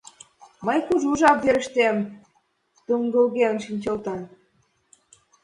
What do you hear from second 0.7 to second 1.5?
кужу жап